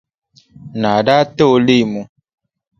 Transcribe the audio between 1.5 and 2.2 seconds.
o leemu.